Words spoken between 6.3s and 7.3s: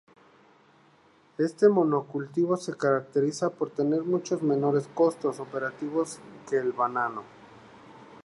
que el banano.